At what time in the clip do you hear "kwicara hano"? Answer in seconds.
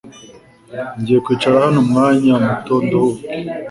1.25-1.77